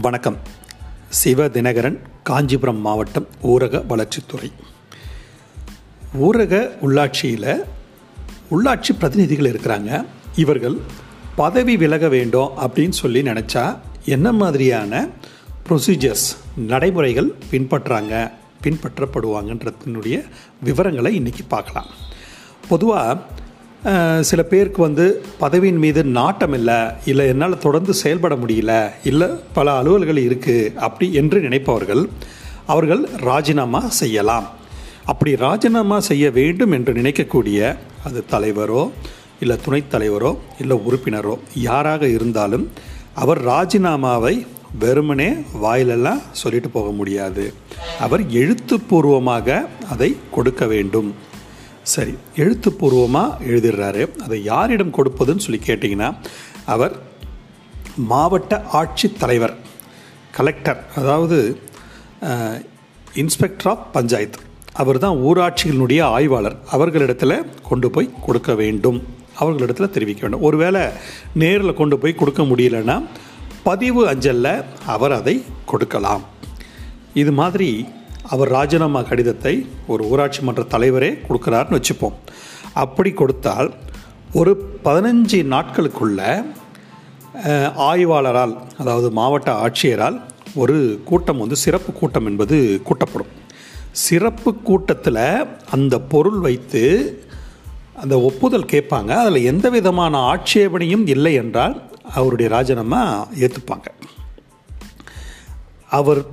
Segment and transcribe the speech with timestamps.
[0.00, 0.36] வணக்கம்.
[1.08, 4.52] சிவ தினகரன் காஞ்சிபுரம் மாவட்டம் ஊரக வளர்ச்சித்துறை.
[6.20, 7.64] ஊரக உள்ளாட்சியில்
[8.50, 10.04] உள்ளாட்சி பிரதிநிதிகள் இருக்கிறாங்க.
[10.36, 10.76] இவர்கள்
[11.36, 15.06] பதவி விலக வேண்டும் அப்படின்னு சொல்லி நினச்சா என்ன மாதிரியான
[15.68, 16.36] ப்ரொசீஜர்ஸ்
[16.68, 18.30] நடைமுறைகள் பின்பற்றாங்க
[18.62, 20.24] பின்பற்றப்படுவாங்கன்றதுனுடைய
[20.62, 21.86] விவரங்களை இன்றைக்கி பார்க்கலாம்.
[22.68, 23.20] பொதுவாக
[24.28, 25.04] சில பேருக்கு வந்து
[25.38, 28.72] பதவியின் மீது நாட்டம் இல்லை இல்லை என்னால் தொடர்ந்து செயல்பட முடியல
[29.04, 32.02] இல்லை பல அலுவல்கள் இருக்குது அப்படி என்று நினைப்பவர்கள்
[32.66, 34.48] அவர்கள் ராஜினாமா செய்யலாம்.
[35.04, 38.90] அப்படி ராஜினாமா செய்ய வேண்டும் என்று நினைக்கக்கூடிய அது தலைவரோ
[39.40, 42.70] இல்லை துணைத் தலைவரோ இல்லை உறுப்பினரோ யாராக இருந்தாலும்
[43.14, 44.46] அவர் ராஜினாமாவை
[44.78, 45.30] வெறுமனே
[45.62, 47.54] வாயிலெல்லாம் சொல்லிட்டு போக முடியாது.
[48.00, 51.14] அவர் எழுத்துப்பூர்வமாக அதை கொடுக்க வேண்டும்.
[51.92, 54.02] சரி எழுத்துப்பூர்வமாக எழுதிடுறாரு.
[54.24, 56.08] அதை யாரிடம் கொடுப்பதுன்னு சொல்லி கேட்டிங்கன்னா
[56.74, 56.94] அவர்
[58.10, 59.54] மாவட்ட ஆட்சித்தலைவர்
[60.36, 61.38] கலெக்டர் அதாவது
[63.22, 64.40] இன்ஸ்பெக்டர் ஆஃப் பஞ்சாயத்து.
[64.82, 66.56] அவர் தான் ஊராட்சிகளினுடைய ஆய்வாளர்.
[66.76, 67.36] அவர்களிடத்தில்
[67.68, 68.98] கொண்டு போய் கொடுக்க வேண்டும்.
[69.42, 70.44] அவர்களிடத்தில் தெரிவிக்க வேண்டும்.
[70.48, 70.82] ஒருவேளை
[71.42, 72.96] நேரில் கொண்டு போய் கொடுக்க முடியலன்னா
[73.68, 74.52] பதிவு அஞ்சலில்
[74.94, 75.36] அவர் அதை
[75.72, 76.24] கொடுக்கலாம்.
[77.22, 77.70] இது மாதிரி
[78.22, 82.16] அவர் ராஜினாமா கடிதத்தை ஒரு ஊராட்சி மன்ற தலைவரே கொடுக்குறாருன்னு வச்சுப்போம்.
[82.72, 83.74] அப்படி கொடுத்தால்
[84.32, 84.52] ஒரு
[84.84, 86.44] பதினஞ்சு நாட்களுக்குள்ள
[87.76, 90.20] ஆய்வாளரால் அதாவது மாவட்ட ஆட்சியரால்
[90.54, 93.32] ஒரு கூட்டம் வந்து சிறப்பு கூட்டம் என்பது கூட்டப்படும்.
[93.90, 96.82] சிறப்பு கூட்டத்தில் அந்த பொருள் வைத்து
[97.94, 99.08] அந்த ஒப்புதல் கேட்பாங்க.
[99.08, 103.88] அதில் எந்த விதமான ஆட்சேபனையும் இல்லை என்றால் அவருடைய ராஜினாமா ஏற்றுப்பாங்க
[105.90, 106.26] அவர்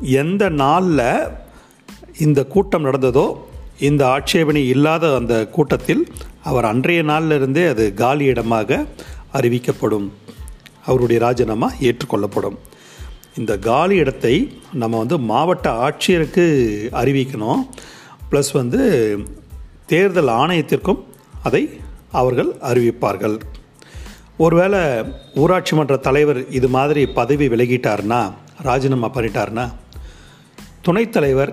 [0.00, 1.28] எந்த நாளில்
[2.18, 3.36] இந்த கூட்டம் நடந்ததோ
[3.78, 6.12] இந்த ஆட்சேபணி இல்லாத அந்த கூட்டத்தில்
[6.44, 8.86] அவர் அன்றைய நாளிலிருந்தே அது காலியிடமாக
[9.32, 10.10] அறிவிக்கப்படும்.
[10.86, 12.56] அவருடைய ராஜினாமா ஏற்றுக்கொள்ளப்படும்.
[13.36, 16.44] இந்த காலி இடத்தை நம்ம வந்து மாவட்ட ஆட்சியருக்கு
[16.92, 17.62] அறிவிக்கணும்.
[18.30, 19.18] ப்ளஸ் வந்து
[19.86, 21.04] தேர்தல் ஆணையத்திற்கும்
[21.42, 21.80] அதை
[22.10, 23.40] அவர்கள் அறிவிப்பார்கள்.
[24.36, 24.78] ஒருவேளை
[25.34, 28.32] ஊராட்சி மன்ற தலைவர் இது மாதிரி பதவி விலகிட்டார்னா
[28.62, 29.70] ராஜினாமா பண்ணிட்டார்னா
[30.84, 31.52] துணைத் தலைவர்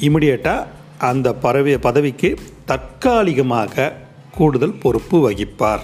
[0.00, 0.66] இமிடியேட்டாக
[0.98, 2.28] அந்த பறவை பதவிக்கு
[2.64, 3.92] தற்காலிகமாக
[4.36, 5.80] கூடுதல் பொறுப்பு வகிப்பார்.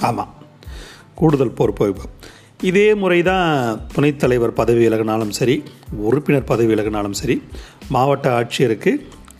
[0.00, 0.34] ஆமாம்
[1.14, 2.12] கூடுதல் பொறுப்பு வகிப்பார்.
[2.60, 5.62] இதே முறை தான் துணைத் தலைவர் பதவி விலகினாலும் சரி
[5.96, 7.42] உறுப்பினர் பதவி விலகினாலும் சரி
[7.88, 8.92] மாவட்ட ஆட்சியருக்கு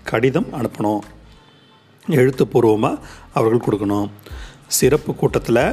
[0.05, 1.03] கடிதம் அனுப்பணும்.
[2.09, 2.99] எழுத்துப்பூர்வமாக
[3.35, 4.11] அவர்கள் கொடுக்கணும்.
[4.67, 5.65] சிறப்பு கூட்டத்தில்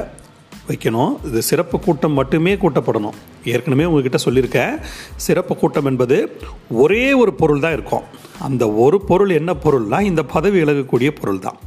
[0.68, 1.24] வைக்கணும்.
[1.24, 3.18] இது சிறப்பு கூட்டம் மட்டுமே கூட்டப்படணும்.
[3.44, 4.74] ஏற்கனவே உங்ககிட்ட சொல்லியிருக்கேன்.
[5.16, 6.38] சிறப்பு கூட்டம் என்பது
[6.70, 8.04] ஒரே ஒரு பொருள் தான் இருக்கும்.
[8.38, 11.58] அந்த ஒரு பொருள் என்ன பொருள்னால் இந்த பதவி விலகக்கூடிய பொருள் தான்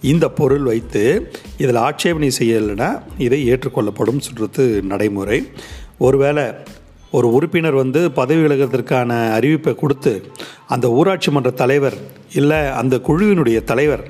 [0.00, 5.52] இந்த பொருள் வைத்து இதில் ஆட்சேபனை செய்யலைன்னா இதை ஏற்றுக்கொள்ளப்படும் சொல்கிறது நடைமுறை.
[5.98, 6.44] ஒருவேளை
[7.10, 10.30] ஒரு உறுப்பினர் வந்து பதவி விலகிறதுக்கான அறிவிப்பை கொடுத்து
[10.66, 11.96] அந்த ஊராட்சி மன்ற தலைவர்
[12.32, 14.04] இல்லை அந்த குழுவினுடைய தலைவர்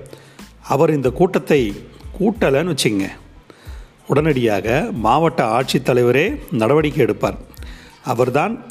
[0.62, 1.75] அவர் இந்த கூட்டத்தை
[2.19, 3.06] கூட்டலைன்னு வச்சுங்க
[4.08, 7.38] உடனடியாக மாவட்ட ஆட்சித்தலைவரே நடவடிக்கை எடுப்பார்.
[8.04, 8.64] அவர்தான்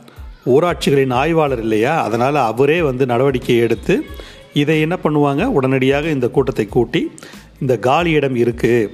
[0.45, 2.03] ஊராட்சிகளின் ஆய்வாளர் இல்லையா?
[2.03, 4.05] அதனால் அவரே வந்து நடவடிக்கை எடுத்து
[4.53, 5.45] இதை என்ன பண்ணுவாங்க?
[5.45, 7.11] உடனடியாக இந்த கூட்டத்தை கூட்டி
[7.61, 8.89] இந்த காலியிடம் இருக்குது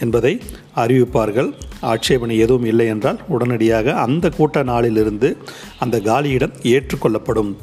[0.00, 0.40] என்பதை
[0.76, 1.52] அறிவிப்பார்கள்.
[1.80, 5.36] ஆட்சேபனை எதுவும் இல்லை என்றால் உடனடியாக அந்த கூட்ட நாளிலிருந்து
[5.78, 7.54] அந்த காலியிடம் ஏற்றுக்கொள்ளப்படும்.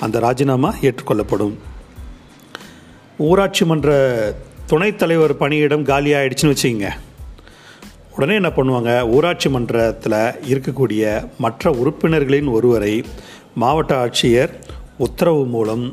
[0.00, 1.54] அந்த ராஜினாமா ஏற்றுக்கொள்ளப்படும்.
[3.16, 3.88] ஊராட்சி மன்ற
[4.66, 6.88] துணைத் தலைவர் பணியிடம் காலி ஆயிடுச்சுன்னு வச்சுக்கோங்க.
[8.14, 8.92] உடனே என்ன பண்ணுவாங்க?
[9.14, 10.18] ஊராட்சி மன்றத்தில்
[10.50, 11.02] இருக்கக்கூடிய
[11.38, 12.94] மற்ற உறுப்பினர்களின் ஒருவரை
[13.62, 14.52] மாவட்ட ஆட்சியர்
[14.98, 15.84] உத்தரவு மூலம்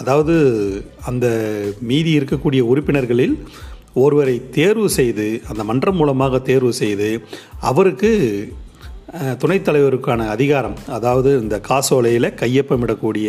[0.00, 0.34] அதாவது
[1.04, 1.26] அந்த
[1.80, 3.34] மீதி இருக்கக்கூடிய உறுப்பினர்களில்
[3.94, 7.08] ஒருவரை தேர்வு செய்து அந்த மன்றம் மூலமாக தேர்வு செய்து
[7.60, 8.10] அவருக்கு
[9.38, 13.28] துணைத் தலைவருக்கான அதிகாரம் அதாவது இந்த காசோலையில் கையொப்பமிடக்கூடிய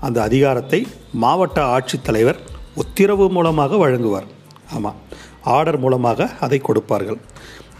[0.00, 0.80] அந்த அதிகாரத்தை
[1.24, 2.40] மாவட்ட ஆட்சித்தலைவர்
[2.74, 4.28] உத்தரவு மூலமாக வழங்குவார்.
[4.72, 4.98] ஆமாம்
[5.44, 7.18] ஆர்டர் மூலமாக அதை கொடுப்பார்கள்.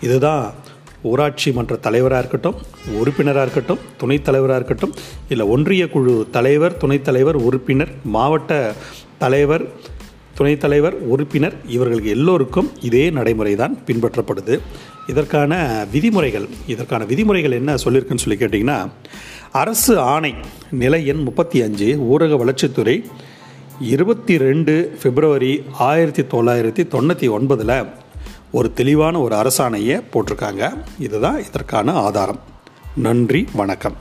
[0.00, 0.54] இதுதான்
[1.02, 2.54] ஊராட்சி மன்ற தலைவராக இருக்கட்டும்
[3.00, 4.94] உறுப்பினராக இருக்கட்டும் துணைத் தலைவராக இருக்கட்டும்
[5.28, 8.72] இல்லை ஒன்றிய குழு தலைவர் துணைத் தலைவர் உறுப்பினர் மாவட்ட
[9.18, 9.64] தலைவர்
[10.34, 14.60] துணைத் தலைவர் உறுப்பினர் இவர்கள் எல்லோருக்கும் இதே நடைமுறை தான் பின்பற்றப்படுது.
[15.08, 15.52] இதற்கான
[15.92, 18.90] விதிமுறைகள் இதற்கான விதிமுறைகள் என்ன சொல்லியிருக்குன்னு சொல்லி கேட்டிங்கன்னா
[19.52, 20.34] அரசு ஆணை
[20.70, 23.04] நிலை எண் முப்பத்தி அஞ்சு ஊரக வளர்ச்சித்துறை
[23.80, 27.88] இருபத்தி ரெண்டு பிப்ரவரி ஆயிரத்தி தொள்ளாயிரத்தி தொண்ணூற்றி ஒன்பதில்
[28.50, 30.78] ஒரு தெளிவான ஒரு அரசாணையை போட்டிருக்காங்க.
[30.98, 32.40] இதுதான் இதற்கான ஆதாரம்.
[32.96, 33.92] நன்றி வணக்கம்.